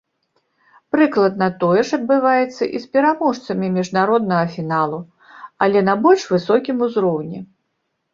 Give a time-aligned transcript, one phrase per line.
[0.93, 4.99] Прыкладна тое ж адбываецца і з пераможцамі міжнароднага фіналу,
[5.67, 7.39] але на больш высокім узроўні.